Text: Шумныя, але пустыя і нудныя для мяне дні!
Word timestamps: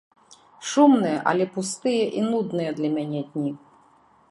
Шумныя, 0.69 1.19
але 1.33 1.45
пустыя 1.59 2.03
і 2.21 2.25
нудныя 2.31 2.71
для 2.81 2.89
мяне 2.99 3.21
дні! 3.35 3.51